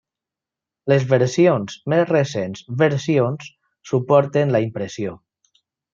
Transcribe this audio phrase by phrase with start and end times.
[0.91, 3.53] Les versions més recents versions
[3.91, 5.15] suporten la impressió.